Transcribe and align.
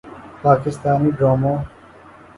پاکستانی 0.43 1.09
ڈراموں 1.17 1.57